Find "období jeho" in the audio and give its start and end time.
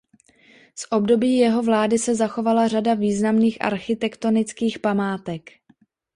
0.91-1.63